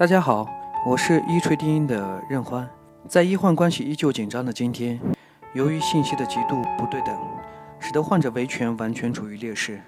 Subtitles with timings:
[0.00, 0.48] 大家好，
[0.86, 2.66] 我是一锤定音的任欢。
[3.06, 4.98] 在医患关系依旧紧张的今天，
[5.52, 7.14] 由于信息的极度不对等，
[7.78, 9.78] 使得患者维权完全处于劣势。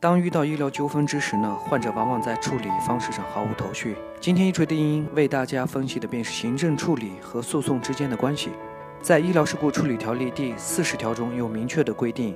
[0.00, 3.94] 当遇到医疗纠纷之时呢，患者往往在处理方式上毫无头绪。
[4.18, 8.48] 今天一锤定音为大家分析的便是行政处理和诉讼之间的关系。
[9.02, 12.34] 在《医疗事故处理条例》第四十条中有明确的规定，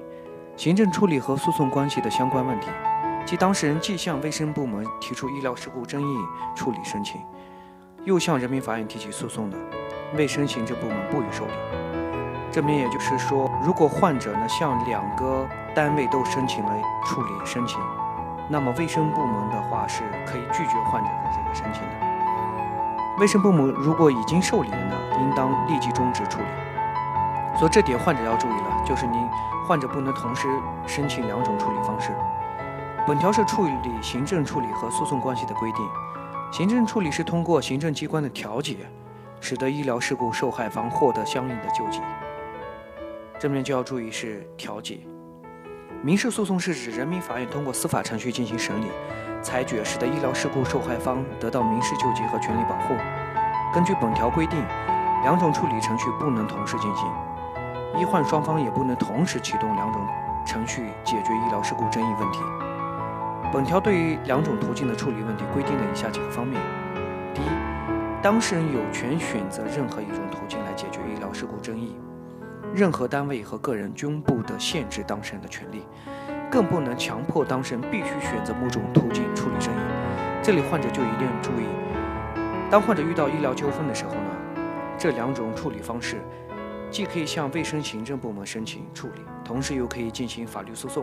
[0.58, 2.66] 行政处理和诉讼关系的相关问题。
[3.28, 6.16] 即当事人既向卫生部门提出医疗事故争议
[6.54, 7.20] 处理申请，
[8.04, 9.58] 又向人民法院提起诉讼的，
[10.16, 11.52] 卫生行政部门不予受理。
[12.50, 16.74] 这边也就是说，如果患者呢向两个单位都申请了
[17.04, 17.78] 处理申请，
[18.48, 23.18] 那么卫生部门的话是可以拒绝患者的这个申请的。
[23.18, 27.58] 卫生部门如果已经受理了呢，应当立即终止处理。
[27.58, 29.28] 所以这点患者要注意了，就是您
[29.66, 30.48] 患者不能同时
[30.86, 32.10] 申请两种处理方式。
[33.08, 33.72] 本条是处理
[34.02, 35.82] 行政处理和诉讼关系的规定。
[36.52, 38.76] 行政处理是通过行政机关的调解，
[39.40, 42.02] 使得医疗事故受害方获得相应的救济。
[43.38, 45.00] 这边就要注意是调解。
[46.02, 48.88] 民事诉讼是指人民法院通过司法程序进行审理、
[49.40, 52.94] 裁决，使得医疗事故受害方得到民事救济和权利保护。
[53.72, 54.62] 根据本条规定，
[55.22, 57.08] 两种处理程序不能同时进行，
[57.98, 60.06] 医患双方也不能同时启动两种
[60.46, 62.40] 程序解决医疗事故争议问题。
[63.50, 66.60] 本条对于两种途径的处理问题规定了以下几个方面：
[67.32, 67.46] 第一，
[68.22, 71.96] 当事人有权选择任何一种途径来解决医疗事故争议，
[72.74, 75.82] 任何单位和个人均不得限制当事人的权利，
[76.50, 79.78] 更不能强迫当事人必须选择某种途径处理争议。
[80.42, 81.64] 这里患者就一定要注意，
[82.70, 84.60] 当患者遇到医疗纠纷的时候呢，
[84.98, 86.20] 这两种处理方式
[86.90, 91.02] 既可以向卫生行政部门申请处理，同时又可以进行法律诉讼。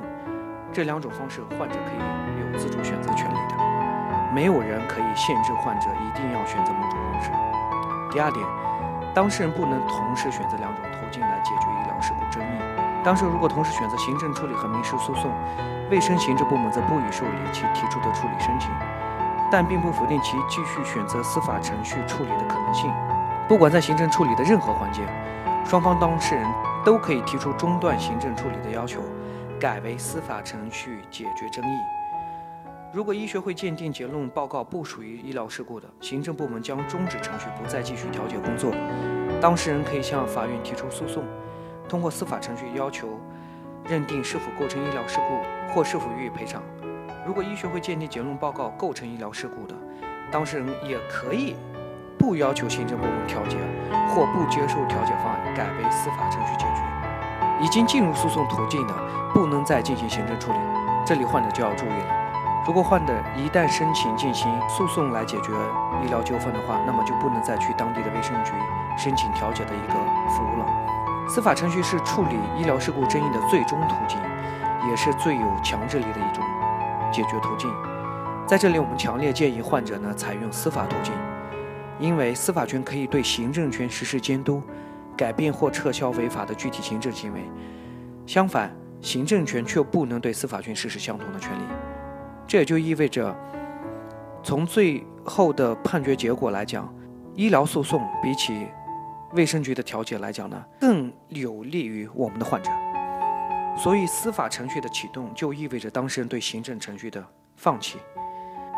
[0.71, 1.99] 这两种方式，患者可以
[2.75, 3.55] 主选择权利的，
[4.33, 7.31] 没有人可以限制患者一定要选择某种方式。
[8.11, 8.45] 第二点，
[9.13, 12.59] 当事人不能同时选择两种途径来解决医疗事故争议。
[13.01, 15.31] 当事人如果同时选择行政处理和民事诉讼，
[15.89, 18.69] 卫生行政部门则不予受理其提出的处理申请，
[19.49, 22.91] 但并不否定其继续选择司法程序处理的可能性。
[23.47, 25.01] 不管在行政处理的任何环节，
[25.63, 26.45] 双方当事人
[26.83, 28.99] 都可以提出中断行政处理的要求。
[29.57, 31.77] 改为司法程序解决争议。
[32.95, 38.71] 如果医学会鉴定结论报告不属于医疗事故的，行政部门将终止程序，不再继续调解工作。
[39.41, 41.25] 当事人可以向法院提出诉讼，
[41.89, 43.19] 通过司法程序要求
[43.83, 46.63] 认定是否构成医疗事故或是否予以赔偿。
[47.27, 49.75] 如果医学会鉴定结论报告构成医疗事故的，
[50.31, 51.57] 当事人也可以
[52.17, 53.57] 不要求行政部门调解
[54.07, 57.61] 或不接受调解方案，改为司法程序解决。
[57.61, 58.93] 已经进入诉讼途径的，
[59.33, 60.57] 不能再进行行政处理。
[61.05, 62.24] 这里患者就要注意了，
[62.65, 65.51] 如果患者一旦申请进行诉讼来解决
[66.03, 68.51] 医疗纠纷的话，那么就不能再去当地的卫生局
[68.97, 69.93] 申请调解的一个
[70.29, 70.65] 服务了。
[71.29, 74.19] 司法程序是处理医疗事故争议的最终途径，
[74.89, 76.43] 也是最有强制力的一种
[77.11, 77.71] 解决途径。
[78.47, 81.13] 在这里，我们强烈建议患者呢采用司法途径，
[81.99, 84.61] 因为司法权可以对行政权实施监督。
[85.17, 87.49] 改变或撤销违法的具体行政行为，
[88.25, 91.63] 相反，行政权却不能对司法权实施相同的权利。
[92.47, 93.35] 这也就意味着，
[94.43, 96.93] 从最后的判决结果来讲，
[97.33, 98.67] 医疗诉讼比起
[99.33, 102.71] 卫生局的调解来讲呢，更有利于我们的患者。
[103.77, 107.21] 所以，司法程序的启动就意味着当事人对行政程序的
[107.57, 107.97] 放弃。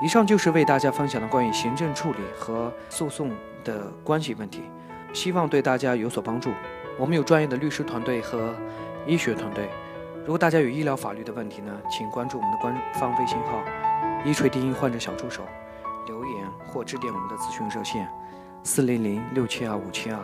[0.01, 3.31] 以上就是为大家分享的关于行政处理和诉讼
[3.63, 4.61] 的关系问题。
[5.13, 6.51] 希望对大家有所帮助。
[6.97, 8.55] 我们有专业的律师团队和
[9.05, 9.69] 医学团队。
[10.27, 13.63] 如果大家有医疗法律的问题呢，请关注我们的官方微信号
[14.27, 15.41] “一锤定音患者小助手”，
[16.05, 18.05] 留言或致电我们的咨询热线：
[18.61, 20.19] 四零零六七二五七二。